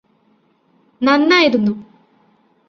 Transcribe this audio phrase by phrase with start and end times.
[1.01, 1.73] നന്നായിരുന്നു